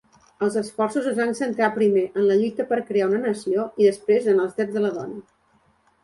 [0.45, 4.31] Els esforços es van centrar primer en la lluita per crear una nació i, després
[4.33, 5.21] en els drets de la dona.